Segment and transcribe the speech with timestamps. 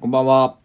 [0.00, 0.56] こんばんは。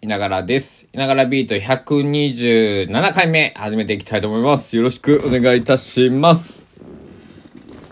[0.00, 0.88] いながらです。
[0.92, 4.74] いながらビート127回目始めていきたいと思います。
[4.74, 6.66] よろしくお願いいたします。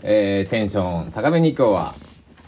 [0.03, 1.95] えー、テンション高めに今日は、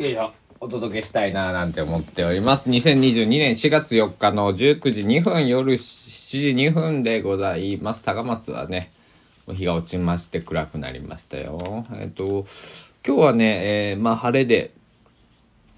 [0.01, 2.69] よいしょ、お届けしたいななんて思っております。
[2.69, 8.03] 2022年4月4日の19時2分夜7時2分でございます。
[8.03, 8.91] 高松はね、
[9.47, 11.87] 日が落ちまして暗くなりましたよ。
[12.01, 12.47] えっ、と、
[13.07, 14.73] 今日はね、えーまあ晴れで、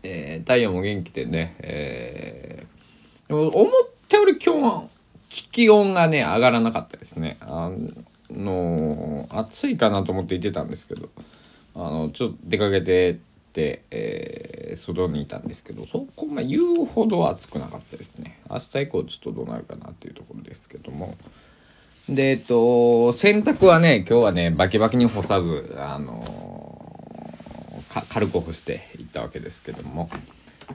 [0.05, 3.71] えー太陽も元気でね、えーでも思っ
[4.07, 4.85] たより今日は
[5.29, 7.39] 気温がね上がらなかったですね。
[7.41, 7.71] あ
[8.31, 11.09] の暑いかなと思って言ってたんですけど
[11.75, 13.15] あのちょっと出かけてっ
[13.53, 18.41] て、えー外にいたんですけどそこま言うほど暑くなかったですね。
[18.51, 21.17] 明日以降ちょっとどうなるかなっていうところですけども。
[22.09, 26.44] でえっと洗濯はね今日はねバキバキに干さずあの
[28.03, 30.09] 軽く干していったわけですけども。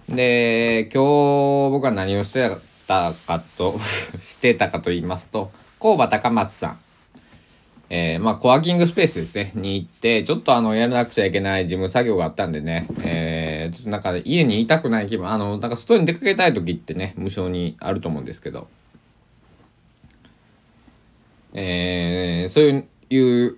[0.08, 2.50] で今日僕は何をして
[2.88, 3.80] たかと
[4.20, 6.80] してたかと言いますと工場高松さん。
[7.92, 9.52] えーまあコワーキングスペースですね。
[9.56, 15.28] に行ってちょっとあのやらなくちゃいけない事務作業があったんでね、えーちょっとなんか家にいたくない気分。
[15.28, 18.68] あのなんか外に出かけたい時ってね無償にあると思うんですけど。
[21.54, 23.58] えーそういう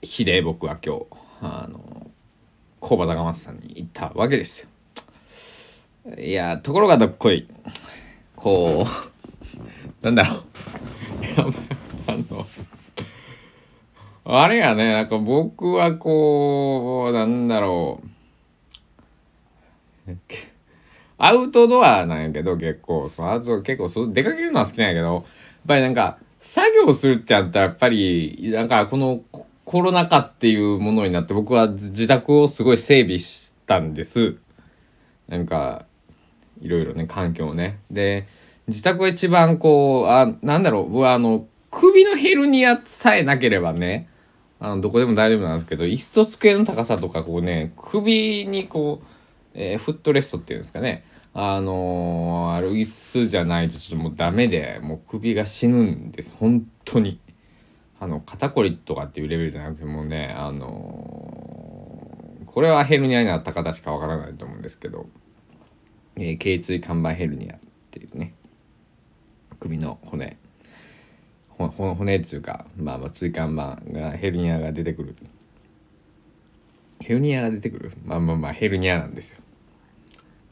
[0.00, 1.06] 日で僕は今日。
[1.42, 2.05] あの
[2.86, 4.68] 工場高松さんに行ったわけです
[6.06, 6.14] よ。
[6.16, 7.48] いやところがどっこい。
[8.36, 8.86] こう
[10.06, 10.42] なんだろう。
[12.06, 12.46] あの
[14.24, 18.00] あれやねなんか僕はこうなんだろ
[20.06, 20.12] う。
[21.18, 23.08] アウトドアなんやけど結構。
[23.08, 25.24] そのアウト結構そ出かけるのは好きなんやけどやっ
[25.66, 29.24] ぱりなんか作業するってやったらやっぱりなんかこの
[29.66, 34.36] コロナ禍っていうものになって僕は自宅をすごい整備したんです。
[35.28, 35.86] なんか
[36.60, 37.80] いろいろね環境をね。
[37.90, 38.28] で
[38.68, 40.90] 自宅が一番こうあなんだろう。
[40.90, 44.08] 僕はあの首のヘルニアさえなければね
[44.60, 49.06] あのどこでも大丈夫なんですけど椅子と机の高さとかこうね首にこう、
[49.54, 51.04] えーフットレストっていうんですかね。
[51.34, 56.36] あのーある椅子じゃないとちょっともうダメでもう首が死ぬんです。
[56.38, 57.18] 本当に。
[57.98, 65.06] あの肩こりとかっていうレベルじゃなくてもねあのーこれはヘルニアになった方しかわからないと思うんですけど、
[66.16, 67.58] えー頸椎間板ヘルニアっ
[67.90, 68.32] ていうね
[69.60, 70.36] 首の骨。
[71.58, 75.16] 骨っていうか、まあ、まあ椎間板がヘルニアが出てくる。
[77.00, 77.92] ヘルニアが出てくる？
[78.04, 79.40] まあまあまあヘルニアなんですよ。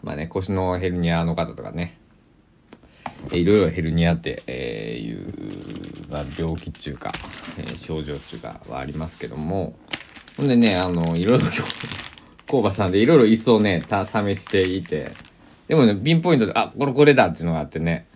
[0.03, 1.99] まあね腰のヘルニアの方とかね。
[3.33, 4.43] いろいろヘルニアって、
[5.01, 5.33] いう、
[6.11, 7.11] まあ、病気っていうか、
[7.59, 9.75] えー症状っていうかはありますけども。
[10.37, 11.63] ほんでねあのいろいろ今日
[12.49, 15.13] 工場さんでいろいろ椅子をねた試していて。
[15.69, 18.07] でもねピンポイントであこれこれだっていうのがあってね。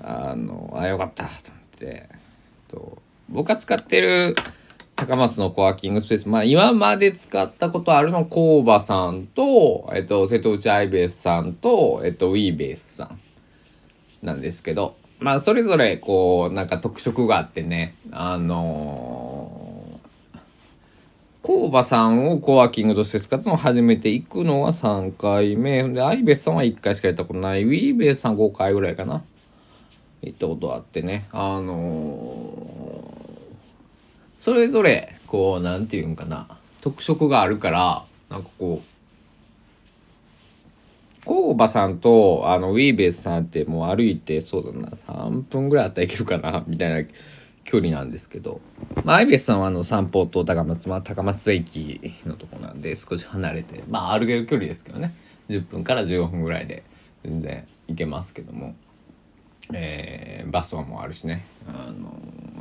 [0.00, 1.24] あのあよかった。
[1.24, 2.08] と思って。
[2.68, 4.36] と僕が使ってる
[4.96, 6.28] 高松のコワーキングスペース。
[6.28, 14.96] まあ今まで使ったことあるの工場さんと、えっと、瀬戸内アイベースさんと、えっと、ウィーベースさんなんですけど。
[15.20, 17.94] まあそれぞれこうなんか特色があってね。
[18.10, 19.68] あのー
[21.40, 25.82] 工場さんをコワーキングとして使ったのを初めて行くのは3回目。
[25.88, 27.64] でアイベスさんは1回しかやったことない。
[27.64, 29.22] ウィーベースさん5回ぐらいかな。
[30.20, 31.26] 行ったことあってね。
[31.32, 33.18] あのー
[34.38, 36.48] それぞれこうなんていうんかな。
[36.82, 38.97] 特色があるからなんかこう
[41.28, 47.06] 工場さんとあのウィーベースさんってもう歩いてそうだな3分ぐらいあったらいけるかなみたいな
[47.64, 48.62] 距離なんですけど、
[49.04, 55.12] まあ、アイベースさんはあの散歩と高松、まあ、高松駅のとこなんで少し離れてまあ歩ける距離ですけどね。
[55.50, 56.82] 10分から15分ぐらいで
[57.22, 58.74] 全然行けますけども、
[59.74, 62.10] えーバスとかもあるしね、あの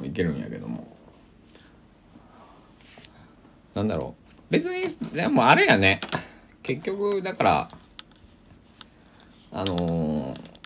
[0.04, 0.94] 行けるんやけども。
[3.76, 4.34] なんだろう。
[4.50, 6.02] 別にでもあれやね。
[6.64, 7.70] 結局だから
[9.52, 10.58] あのー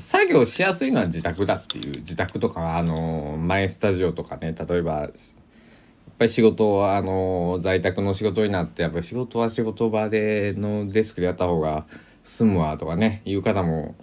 [0.00, 5.10] 作業しやすいのは自宅だっていう自宅とかあのーマイスタジオとかね例えばやっ
[6.18, 11.86] ぱり仕事はあのー在宅の仕事になってやっぱり仕事は仕事場でのデスクでやった方が
[12.22, 13.96] 済むわとかねいう方も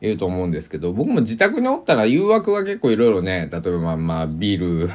[0.00, 4.90] いると思うんですけど僕も自宅におったら誘惑が結構いろいろね例えばまあまあビール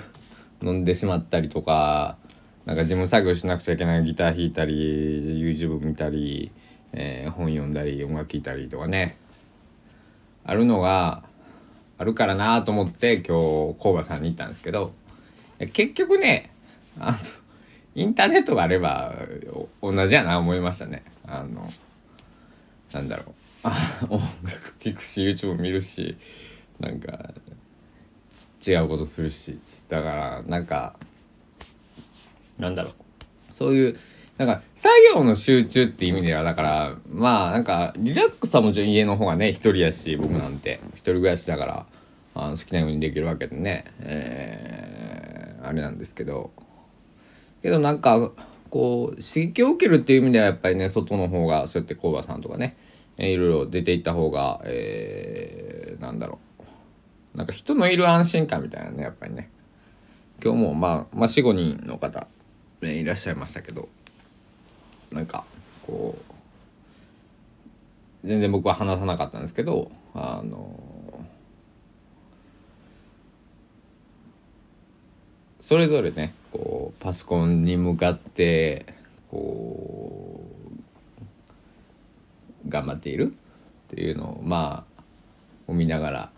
[0.64, 2.18] 飲んでしまったりとか
[2.66, 6.52] なんか事務作業しなくちゃいけないギター弾いたり YouTube 見たり、
[6.96, 9.18] えー本読んだり音楽聴いたりとかね。
[10.46, 11.24] あるのが
[11.98, 13.38] あるからなと思って今
[13.74, 14.94] 日工場さんに行ったんですけど
[15.74, 16.52] 結局ね
[17.00, 17.18] あの
[17.96, 19.16] インターネットがあれば
[19.82, 21.04] 同じやな思いましたね。
[21.26, 21.70] あの
[22.92, 23.34] なんだろ
[23.64, 23.66] う。
[24.14, 26.18] 音楽聴くし YouTube 見るし
[26.80, 27.34] なんか
[28.66, 31.00] 違うことするしだからなんか
[32.60, 32.94] なんだろう。
[33.52, 33.98] そういう
[34.38, 40.80] なんか作業の集中って意味ではだからまあなんかリラックスはもちろん家の方がね一人やし僕なんて。
[40.96, 41.86] 一人暮らしだから
[42.34, 46.52] あの好きなようにできるわけでね、えー、あれなんですけど。
[47.62, 48.32] けどなんか
[48.70, 52.76] こう刺激を受けるっていう意味ではやっぱりね外の方がそうやって工場さんとかね、
[53.18, 56.40] えー、いろいろ出ていった方が、えー、なんだろ
[57.34, 57.38] う。
[57.38, 59.50] なんか人のいる安心感みたいなねやっぱりね。
[60.44, 62.28] 今日もまあ、まあ、45人の方、
[62.82, 63.88] ね、いらっしゃいましたけど。
[65.16, 65.46] なんか
[65.88, 66.18] こ
[68.22, 71.26] う全然僕は話さなかったんですけどあの
[75.62, 78.86] それぞれねこうパソコンに向かって
[79.32, 80.46] こ
[82.66, 83.34] う頑張っている
[83.94, 85.02] っていうのをまあ
[85.72, 86.30] を見ながら。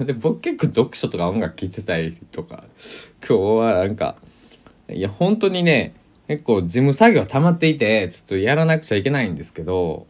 [0.00, 2.64] で僕結構読書とか音楽聴いてたりとか
[3.28, 4.16] 今日はなんか
[4.88, 5.92] いや本当にね
[6.28, 10.06] 結構事務作業溜まっていてちょっとやらなくちゃいけないんですけど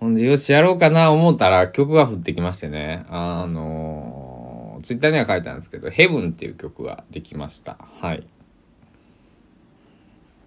[0.00, 3.06] ほんでよしやろうかな思ったら曲が降ってきましてね。
[3.08, 7.78] あのツイッターには書いたんですけど「ヘブンっていう曲ができました。
[8.00, 8.26] はい。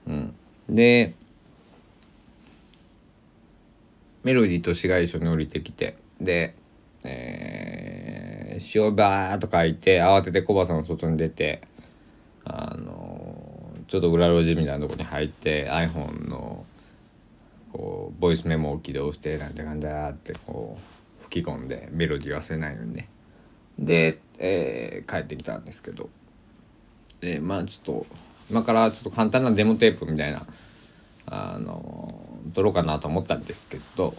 [0.08, 0.36] うん。
[0.70, 1.14] で
[4.24, 6.54] メロディーと詩が一緒に降りてきてで
[7.04, 11.62] えー、詩をバーッと書いて慌ててコバさんの外に出て
[12.44, 13.17] あの
[13.88, 16.66] ちょっと裏路地みたいなとこに入って iPhone の
[17.72, 20.78] こうボイスメモを起動してなんて感じだってこ
[21.22, 23.10] う吹き込んでメロディー忘れないようにね。
[23.80, 26.10] で、えー、帰ってきたんですけど、
[27.22, 28.06] えー、まあちょっと
[28.50, 30.46] 今からちょっと簡単なデモテープみたいな
[31.28, 32.14] あの
[32.54, 34.14] 撮ろうかなと思ったんですけど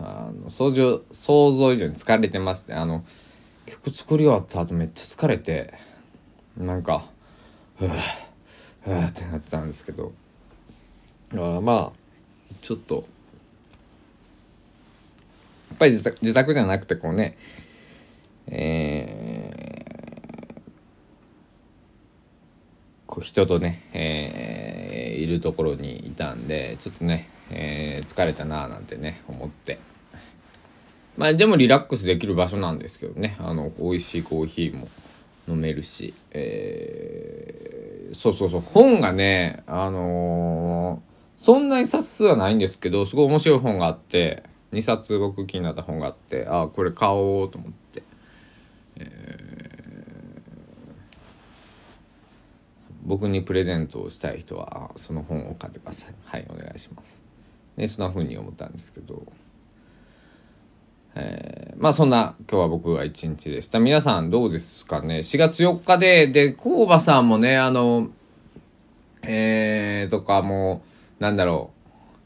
[0.00, 3.04] あの想像想像以上に疲れてますねあの
[3.66, 5.74] 曲作り終わった後めっちゃ疲れて
[6.56, 7.04] なんか
[7.78, 8.23] ふぅ。
[8.84, 10.12] ってなってたんですけど。
[11.32, 11.92] だからまあ
[12.62, 13.00] ちょっとや
[15.74, 17.36] っぱり自宅自宅じゃなくてこうね
[18.46, 20.62] えー、
[23.06, 29.78] こう人とね、えー、いるところにいたんでちょっとね、えー、疲れたなーなんてね思って。
[31.16, 34.88] まあでもリラックスできる場所なんですけどねあの美味しいコーヒーも。
[35.48, 44.42] 飲めるし、えー、そうそうそう本がねあのー、そんなに冊数はないんですけどすごい面白い本があって
[44.72, 48.02] 2冊僕気になった本があってああこれ買おうと思って。
[53.04, 56.14] 僕にプレゼントをしたい人はその本を買ってください。
[56.24, 57.22] はいお願いします。
[57.76, 59.22] ねそんな風に思ったんですけど。
[61.16, 63.78] えー、まあそんな今日は僕は一日でした。
[63.78, 68.08] 皆さんどうですかね？4月4日でで工場さんもねあの
[69.22, 70.82] えー、とかも
[71.20, 71.70] うなんだろ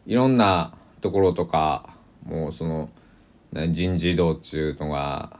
[0.06, 0.11] う。
[0.11, 1.94] いろんなところとか
[2.25, 2.88] もうその
[3.52, 5.38] 人事異動中のが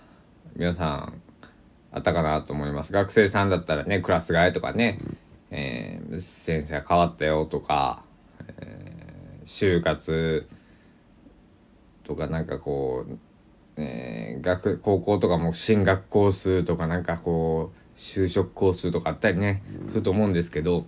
[0.55, 1.23] 皆さん
[1.91, 2.93] あったかなと思います。
[2.93, 4.99] 学生さんだったらねクラス替えとかね、
[5.51, 8.03] えー、先生が変わったよとか、
[8.59, 10.47] えー、就活
[12.05, 13.19] とかなんかこう、
[13.81, 20.85] えー、学高校とかも進学コースとかなんかこう就職コースとかあったりねすると思うんですけど、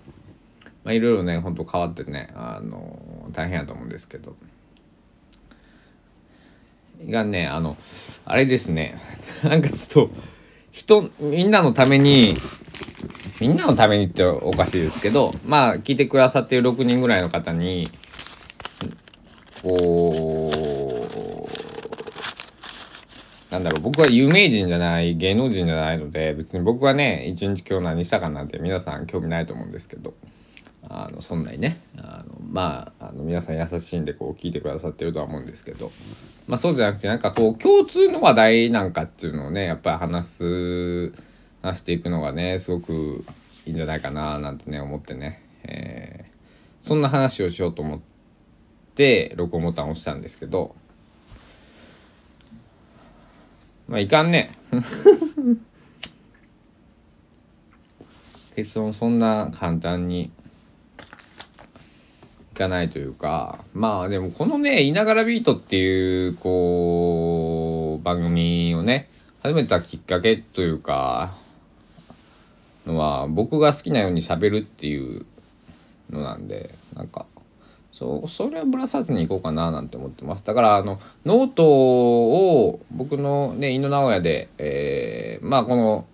[0.85, 4.37] まあ、いろいろねほんと変わってねあの大変やと思うんですけど。
[7.09, 7.78] がねあの
[8.26, 9.00] あれですね
[9.42, 10.14] なんかちょっと
[10.70, 12.37] 人みんなのために
[13.40, 17.90] みんなのためにっておかしいですけどまあ聞いてくださってる6人ぐらいの方に
[19.62, 20.69] こう
[23.50, 30.14] なんだろう僕は有名人じゃない芸能人じゃないので別に僕はね一日今日何したかなんて皆さん興味ないと思うんですけど
[30.88, 35.90] あのそんなにねあのまああの皆さん優しいんでこう聞いてくださってるとは思うんですけど、
[36.47, 41.12] まあ、そうじゃなくてなんかこう共通の話題なんかっていうのをねやっぱり話す
[41.62, 43.25] 話していくのがねすごく
[43.66, 48.00] いいんじゃないかななんてね思ってね、えー、そんな話をしようと思っ
[48.95, 50.75] て録音ボタンを押したんですけど
[53.90, 54.52] まあいかんね。
[58.54, 60.30] 結論そんな簡単に
[62.52, 69.09] いかないというかまあでもこのね「いながらビート」っていうこう番組をね
[69.42, 71.32] 始めたきっかけというか
[72.87, 75.26] のは僕が好きなようにしゃべるっていう
[76.11, 77.26] のなんでなんか
[78.00, 80.42] そそれはぶらさずにいこうかななんて思ってます。
[80.42, 86.07] だからあのノートを僕のね井野直哉で、えー、まあこの、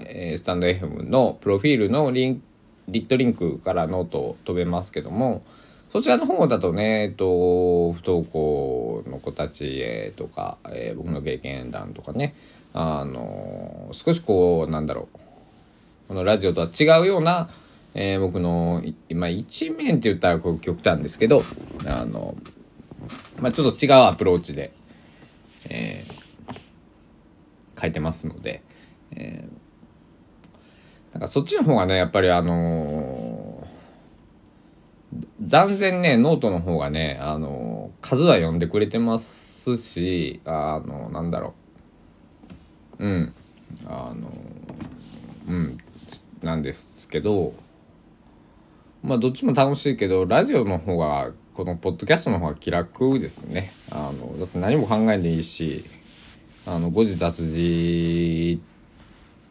[0.00, 2.42] えー、 stand.fm のプロフィールのリン
[2.88, 5.44] リットリンクからノートを飛べますけども
[5.92, 12.34] そちらの方だとね、えっと、不登校の子たち、えー、とか、えー、僕の経験談とかね
[12.74, 15.18] あの少しこうなんだろう
[16.08, 17.48] このラジオとは違うような
[17.98, 21.42] えー、僕の今一面って言ったらこう極端ですけど
[21.86, 22.36] あの、
[23.40, 24.70] まあ、ちょっと違うアプローチで、
[25.70, 28.62] えー、書いてますので、
[29.12, 41.54] えー、なんかそっちの方がねやっぱりあのー、断然ねノートの方がね、あのー、数は読んでくれてますしあのなんだろ
[42.98, 43.06] う。
[43.06, 43.34] うん。
[43.86, 44.30] あの
[45.48, 45.78] うん。
[46.42, 47.54] なんですけど
[49.06, 55.84] まあどっちも楽しいけどラジオの方がこのポッドキャストの方が気楽ですねあのだって何も考えんでいいし
[56.66, 58.60] あの誤字脱字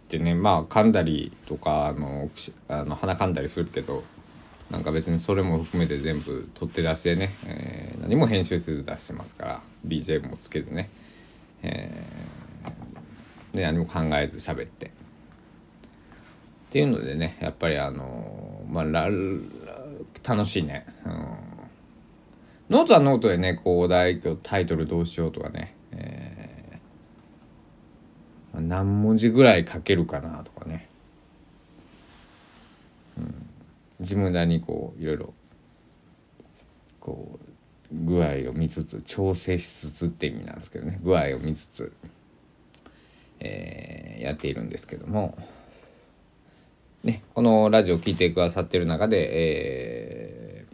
[0.08, 2.30] ってねまあ噛んだりとかあの
[2.68, 4.04] あの鼻噛んだりするけど
[4.70, 10.90] なんか別にそれも含めて全部取って出しでね、えー、何も編集せず出してますから BGM もつけずね、
[11.64, 14.88] えー、で何も考えず喋って。
[14.88, 18.86] っていうのでねやっぱりあのまあ
[20.27, 21.13] 楽しいね、うん、
[22.69, 30.89] ノートはノートでねこう題今日タイトルどうしようとかね、えー、何文字ぐらい書けるかなとかね、
[33.17, 33.50] うん、
[34.00, 35.34] 自分なりにこういろいろ
[37.00, 37.45] こう
[37.91, 41.00] 具合を見つつ調整しつつって意味なんですけどね。
[41.03, 41.93] 具合を見つつ、
[43.39, 45.38] えー、やっているんですけども。
[47.06, 50.66] ね、このラジオを聴いてくださってる中で、え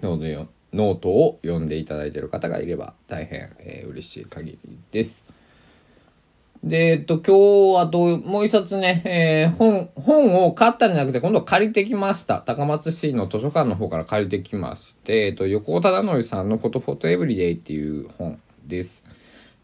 [0.00, 5.24] ー、 note note を読んでいただいてる方がいれば大変、えー、嬉しい限りです。
[6.62, 12.38] で、えっと、今日、あと、もう一冊ね、えー、本、本を買ったんじゃなくて、今度借りてきました。
[12.38, 19.02] 高松市の図書館の方から借りてきまして、えっと、横尾忠則さんのフォトフォトエブリデイっていう本です。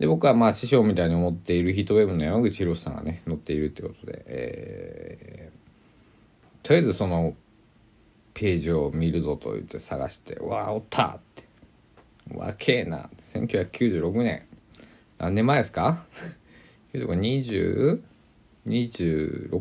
[0.01, 5.60] で、僕はまあ師匠みたいに思っている HEATWAVE の山口洋さんがね、載っているってことで、えー
[6.63, 7.35] とりあえずその
[8.35, 11.45] ページを見るぞと言って探して「わあおった!」って
[12.37, 14.47] 「わけえな」1996年
[15.19, 16.05] 何年前ですか
[16.95, 18.01] ?2026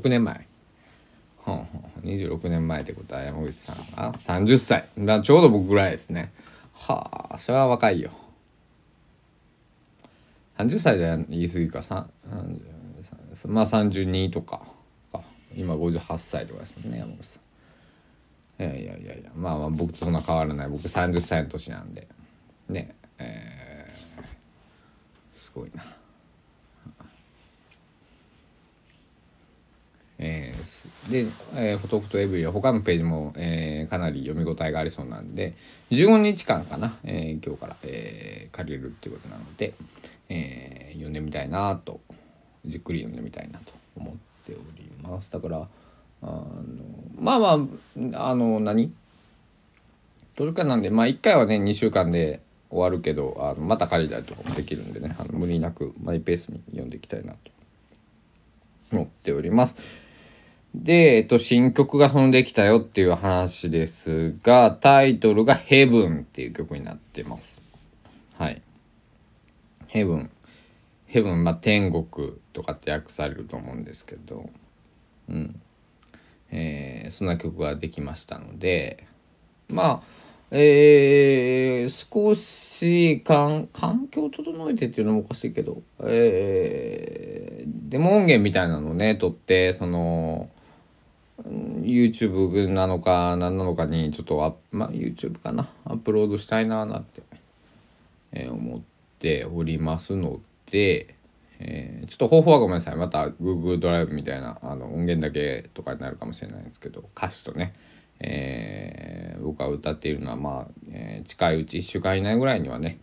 [0.10, 0.48] 年前。
[1.46, 1.68] はんはん
[2.04, 6.32] 26年前ってことは山口さんが30歳だちょうど僕ぐらいですね
[6.74, 8.12] はあそれは若いよ
[10.58, 11.82] 30歳で言い過ぎか
[13.48, 14.62] まあ32とか
[15.56, 17.40] 今58歳とかですもんね山口さ
[18.60, 18.64] ん。
[18.64, 20.70] いやいやいやいやまあまあ僕とそんな変わらない。
[20.70, 22.08] 僕30歳の年なんで。
[22.68, 24.24] ねえー、
[25.32, 25.84] すごいな。
[30.22, 31.26] えー、で、
[31.56, 35.54] えー、フォトフォトエブリは他のページも、えー、かなり読み応えがありそうなんで
[35.92, 39.74] 15日間かな、えー、今日から、えー、借りれるっていうことなので、
[40.28, 42.02] えー、読んでみたいなと
[42.66, 44.16] じっくり読んでみたいなと思っ
[44.46, 44.79] ており
[45.10, 45.68] ますだから
[46.22, 46.46] あの
[47.20, 47.68] まあま
[48.14, 48.92] ああの何？
[50.36, 57.38] 図書館なんでまあ1回はね2週間で終わるけどあのまた借りたりとかもできるんでねあの無理なくマイペースに読んでいきたいなと
[58.92, 59.76] 思っております。
[60.76, 67.62] で、えっと、新曲がそのできたよっていう話ですが、タイトルが Heaven っていう曲になってます。
[68.38, 68.62] はい。
[69.88, 70.30] Heaven。
[71.08, 74.48] Heaven、まあ、天国とかって訳されると思うんですけど、
[75.30, 75.62] うん。
[76.52, 79.06] えー、そんな曲ができましたので
[79.68, 80.20] まあ
[80.52, 83.68] えー、少し環
[84.10, 90.50] 境を整えてっていうのもおかしいけど、えー、デモ音源みたいなのをね撮ってその
[91.44, 97.22] YouTube なのか何なのかにちょっとあ、まあ、YouTube かなアップロードしたいななんて、
[98.32, 98.82] えー、思っ
[99.20, 100.40] ておりますの
[100.72, 101.14] で、
[101.60, 107.74] えー、ちょっと方法はごめんなさいまた Google ドライブみたいなあの音源だけとかになるかもしれないんですけど歌詞とね、
[108.20, 113.00] えー、僕が歌っているのはまあ、えー、近いうち1週間以内ぐらいにはね、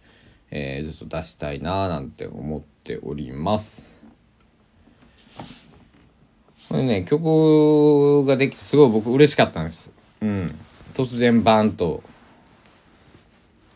[0.50, 3.94] えー、ずっと出したいななんて思っております。
[6.68, 9.92] これね曲ができてすごい僕嬉しかったんです。
[10.20, 10.58] うん、
[10.94, 12.02] 突然バンと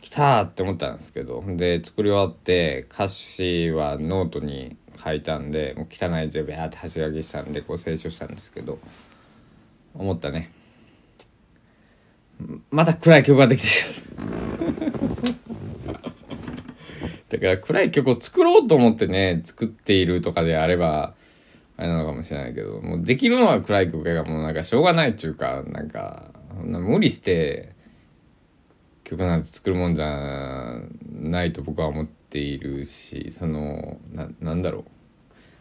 [0.08, 8.78] たって思ったんですけどで作り終わって歌詞はノートに書いたんでもう汚い字をビャーって走り書きしたんでこう清書したんですけど
[9.94, 10.52] 思ったね。
[12.70, 13.84] また暗い曲ができてし
[14.16, 14.28] まう
[17.28, 21.14] だから暗い曲を作ろうと思ってね作っているとかであれば
[21.76, 26.30] あれなのかもしれないけどもうできるのは暗い曲がもうなんかしょうがないっていうかなんか
[26.62, 27.74] 無理して
[29.10, 30.80] 曲なんて作るもんじゃ
[31.20, 33.98] ないと僕は思っているしその
[34.40, 34.84] なんだろう。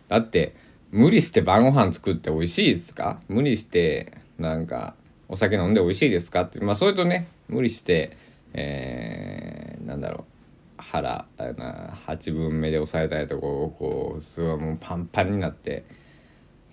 [0.07, 0.55] だって
[0.91, 3.19] 無理して晩ご飯作って美味しいですか？
[3.27, 4.93] 無理してなんか
[5.27, 6.41] お酒飲んで美味しいですか？
[6.41, 6.59] って。
[6.59, 8.15] まあそれとね無理して
[8.53, 10.81] えー、なんだろう。
[10.81, 15.83] 腹8分目で押さえたいとこをこうすごいもうパンパンになって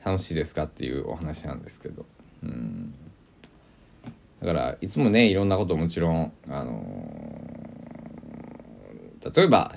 [0.05, 0.65] 楽しいですか？
[0.65, 2.07] っていうお話なんですけど。
[2.43, 2.95] うん。
[4.47, 9.75] だからいつもねいろんなこともちろんあのー、例えば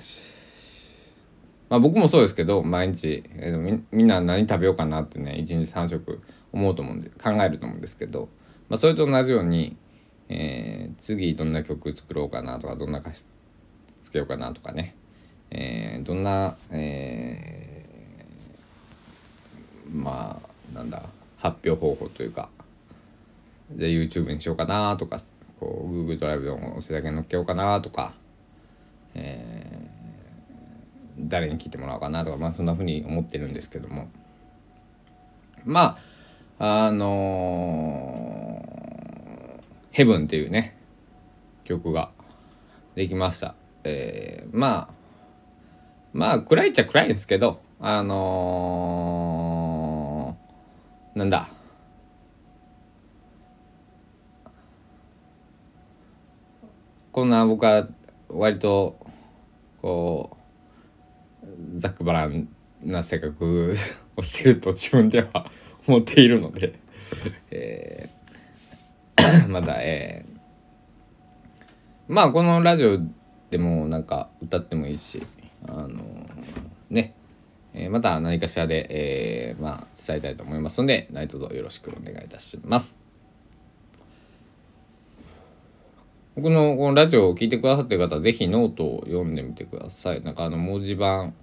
[1.68, 6.22] まあ僕もそうですけど毎日、えー、みみんな何食べようかなってね1日3食
[6.52, 8.28] 思うと思うんで考えると思うんですけど、
[8.68, 9.76] まあ、それと同じように、
[10.28, 13.24] えー、次どんな曲作ろうかなとかどんな歌詞
[14.00, 14.94] つけようかなとかね、
[15.50, 21.02] えー、どんな、えー、まあなんだ
[21.38, 22.48] 発表方法というか
[23.70, 25.20] で YouTube にしようかなとか
[25.58, 28.14] こう Google ドライブで音声だけ載っけようかなとか、
[29.14, 34.08] えー、誰に聞いてもらおうかなとかまあそんなふうに思ってるんですけども
[35.64, 35.98] ま
[36.58, 38.70] ああのー
[39.92, 40.76] 「ヘブン」っていうね
[41.64, 42.10] 曲が
[42.94, 43.54] できました。
[43.84, 44.94] えー、まあ
[46.12, 51.49] まあ暗いっちゃ暗いんですけどあのー、なんだ
[57.12, 57.88] こんな僕は
[58.28, 58.96] 割と
[59.82, 60.36] こ
[61.42, 62.48] うざっくばらん
[62.84, 63.74] な性格
[64.16, 65.46] をしてると自分では
[65.88, 66.78] 思っているので
[67.50, 73.00] えー、 まだえー、まあこのラジオ
[73.50, 75.20] でもなんか歌ってもいいし
[75.66, 76.04] あの
[76.90, 77.14] ね、
[77.74, 82.99] えー、また何かしらで、えー、まあ伝えたいと思いますので何卒よろしくお願いいたします。
[86.40, 90.22] 僕のこのラジオを聴いてくださってる方は是非ノートを読んでみてください。
[90.22, 91.34] なんかあの文字盤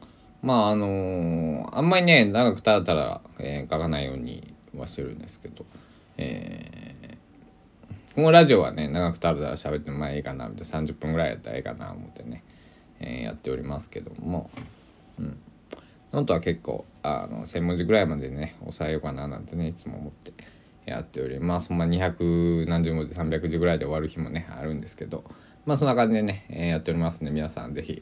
[0.42, 5.66] まああのー、あんまりね長くたらたら、えー、書かないようにはしてるんですけど、
[6.18, 12.44] えー、このラジオはね長くたらたら喋ってもまあいいかなみたいな30分ぐらいやったらいいかな思ってね、
[13.00, 14.50] えー、やっておりますけども、
[15.20, 15.38] うん、
[16.12, 20.34] ノートは結構あの1,000文字ぐらいまでね抑えようかななんてねいつも思って。
[20.88, 25.24] やっておりますほんま200何十文字300字ぐらいで終わる日もねあるんですけど
[25.68, 28.02] まあそんな感じでね、え、やっておりますんで皆さん是非、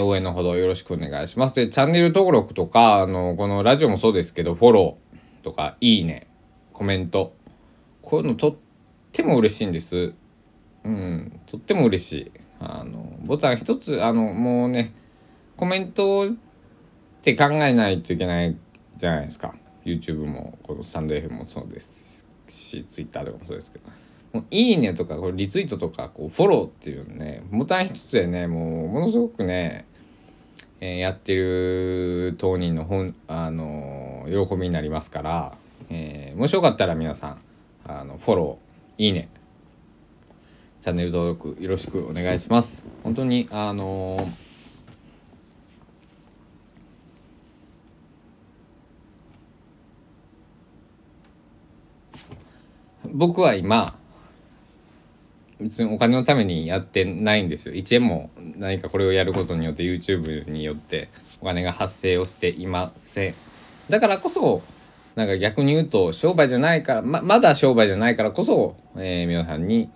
[0.00, 1.54] 応援のほどよろしくお願いします。
[1.56, 6.28] で、チャンネル登録とか、あの、このラジオもそうですけど、フォローとか、いいね、
[6.72, 7.34] コメント、
[8.02, 8.56] こういうのとっ
[9.10, 10.14] ても嬉しいんです。
[10.84, 12.32] うん、とっても嬉しい。
[12.60, 14.94] あの、ボタン一つ、あの、もうね、
[15.56, 16.34] コメントっ
[17.22, 18.56] て考えないといけない
[18.94, 19.56] じゃないですか。
[19.98, 23.90] YouTube もこのスタンド F もそうですし Twitter とかもそうですけど
[24.32, 29.86] もういいねとかこれリツイートとかこうフォローっていうねボタン一つでねもうものすごくね、
[30.80, 35.56] えー、やってる当人の本あの喜びになりますから、
[35.88, 37.40] えー、もしよかったら皆さん
[37.84, 39.28] あのフォローいいね
[40.80, 42.86] チャンネル登録よろしくお願いします。
[43.04, 44.49] 本当にあのー
[53.04, 53.96] 僕は今
[55.60, 57.74] 別にお金のためにやってないんですよ。
[57.74, 61.08] 1円も何かこれをやることによって YouTube によって
[61.40, 63.34] お金が発生をしていません。
[63.90, 64.62] だからこそ
[65.16, 69.90] なんか逆に言うと商売じゃないからままだ商売じゃないからこそ、えー、皆さんに、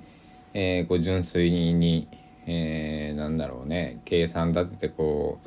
[0.52, 2.08] えー、こう純粋に、
[2.46, 5.38] えー、なんだろうね計算立ててこ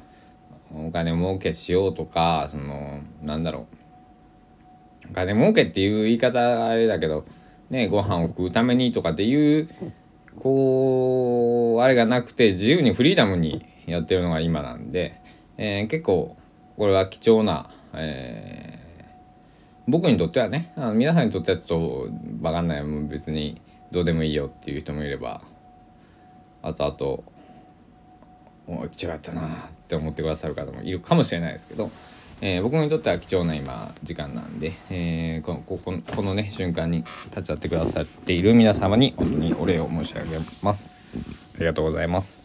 [0.74, 3.78] うお金儲けしようとかそのなんだろう。
[5.12, 7.24] お金儲けっていう言い方あれだけど
[7.69, 9.69] ね、ご飯を食うためにとかっていう
[10.39, 15.19] こうあれがなくて自由にフリーダムにやってるのが今なんで、
[15.58, 16.38] えー、結構
[16.77, 22.10] これは貴重な、えー、僕にとってはねあの皆さんにとってはちょっと
[22.41, 23.60] 分かんないもう別に
[23.91, 25.41] どうでもいいよっていう人もいれば
[26.62, 27.23] あとあと
[28.91, 29.47] 貴重やったなっ
[29.88, 31.89] て思ってくださる方もいるかもしれないですけど。
[32.39, 37.00] えー、僕にとっては貴重な今時間なんで、えー、このこここのね瞬間に
[37.32, 40.89] 立ち会ってくださっている皆様に本当にお礼を申し上げます。
[41.56, 42.39] ありがとうございます。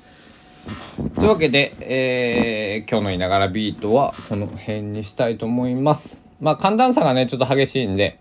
[1.14, 6.20] というわけで、えー、今日のいながらビートはこの辺にしたいと思います。
[6.40, 8.18] まあ寒暖差がねちょっと激しいんで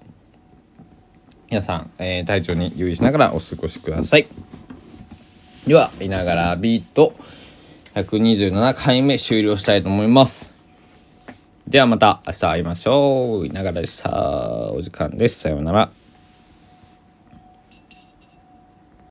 [1.50, 4.28] 皆さん、えー体調に留意しながらお過ごしください。
[5.68, 7.14] ではいながらビート
[7.96, 10.51] 127回目終了したいと思います。
[11.68, 13.48] ではまた明日会いましょう。
[13.48, 15.40] いながらでしたお時間です。
[15.40, 16.01] さようなら。